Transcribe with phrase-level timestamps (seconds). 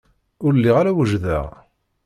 [0.45, 1.45] Ur lliɣ ara wejdeɣ.